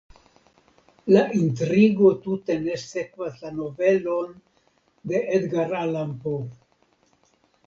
[1.15, 4.33] La intrigo tute ne sekvas la novelon
[5.13, 6.43] de Edgar Allan Poe.